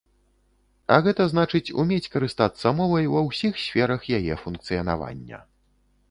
А 0.93 0.95
гэта 1.07 1.25
значыць, 1.33 1.73
умець 1.83 2.11
карыстацца 2.15 2.71
мовай 2.79 3.05
ва 3.15 3.21
ўсіх 3.27 3.59
сферах 3.65 4.07
яе 4.21 4.39
функцыянавання. 4.45 5.39